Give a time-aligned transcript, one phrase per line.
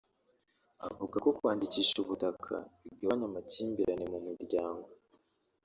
[0.87, 4.87] avuga ko kwandikisha ubutaka bigabanya amakimbirane mu miryango